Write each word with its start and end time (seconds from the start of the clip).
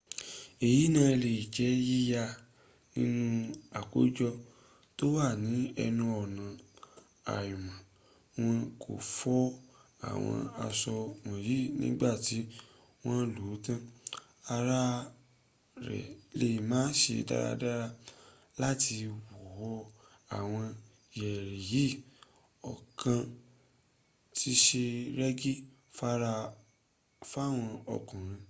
èyí 0.65 0.83
náà 0.95 1.11
lè 1.23 1.31
jẹ́ 1.55 1.71
yíyá 1.87 2.23
nínú 2.99 3.25
àkójọ 3.79 4.27
tó 4.97 5.05
wà 5.15 5.27
ní 5.45 5.57
ẹnu 5.83 6.03
ọ̀nà 6.21 6.45
àmọ́ 7.35 7.75
wọn 8.39 8.59
kò 8.81 8.93
fọ 9.17 9.35
àwọn 10.09 10.39
aṣọ 10.65 10.95
wọ̀nyí 11.25 11.57
nígbà 11.81 12.11
tí 12.25 12.37
wọ́n 13.03 13.21
lò 13.35 13.43
ó 13.53 13.55
tán 13.65 13.79
ara 14.55 14.79
rẹ 15.87 15.99
lé 16.39 16.49
má 16.69 16.79
se 16.99 17.13
dáradára 17.29 17.87
láti 18.61 18.95
wọ́ 19.57 19.77
àwọn 20.37 20.65
yẹ̀rì 21.19 21.57
yìí 21.71 21.91
ọ̀kan 22.71 23.19
ti 24.37 24.51
se 24.65 24.83
rẹ́gí 25.19 25.51
fáwọn 27.29 27.65
ọkùnrin 27.95 28.39